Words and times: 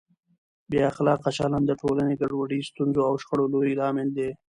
بې 0.69 0.79
اخلاقه 0.91 1.29
چلند 1.37 1.65
د 1.67 1.71
ټولنې 1.81 2.13
ګډوډۍ، 2.21 2.61
ستونزو 2.69 2.99
او 3.09 3.13
شخړو 3.21 3.45
لوی 3.53 3.71
لامل 3.79 4.09
دی. 4.17 4.29